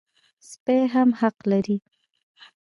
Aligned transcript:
سپي 0.49 0.79
هم 0.93 1.09
حق 1.19 1.37
لري. 1.51 1.77